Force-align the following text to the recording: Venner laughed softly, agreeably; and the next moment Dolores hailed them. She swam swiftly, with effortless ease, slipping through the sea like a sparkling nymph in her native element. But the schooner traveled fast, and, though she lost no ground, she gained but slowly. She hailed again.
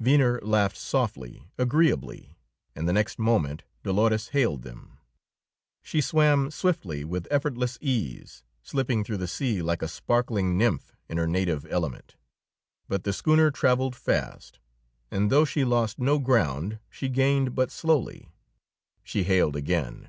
Venner 0.00 0.40
laughed 0.42 0.76
softly, 0.76 1.46
agreeably; 1.58 2.36
and 2.74 2.88
the 2.88 2.92
next 2.92 3.20
moment 3.20 3.62
Dolores 3.84 4.30
hailed 4.30 4.62
them. 4.62 4.98
She 5.80 6.00
swam 6.00 6.50
swiftly, 6.50 7.04
with 7.04 7.28
effortless 7.30 7.78
ease, 7.80 8.42
slipping 8.64 9.04
through 9.04 9.18
the 9.18 9.28
sea 9.28 9.62
like 9.62 9.82
a 9.82 9.86
sparkling 9.86 10.58
nymph 10.58 10.96
in 11.08 11.18
her 11.18 11.28
native 11.28 11.64
element. 11.66 12.16
But 12.88 13.04
the 13.04 13.12
schooner 13.12 13.52
traveled 13.52 13.94
fast, 13.94 14.58
and, 15.12 15.30
though 15.30 15.44
she 15.44 15.64
lost 15.64 16.00
no 16.00 16.18
ground, 16.18 16.80
she 16.90 17.08
gained 17.08 17.54
but 17.54 17.70
slowly. 17.70 18.32
She 19.04 19.22
hailed 19.22 19.54
again. 19.54 20.08